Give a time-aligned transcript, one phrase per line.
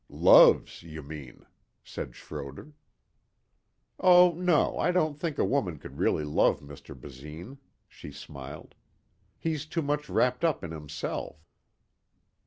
[0.09, 1.45] "Loves, you mean,"
[1.83, 2.73] said Schroder.
[3.99, 6.99] "Oh no, I don't think a woman could really love Mr.
[6.99, 8.73] Basine," she smiled.
[9.37, 11.47] "He's too much wrapped up in himself."